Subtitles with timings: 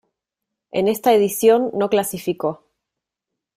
[0.71, 2.63] En esta edición no clasificó.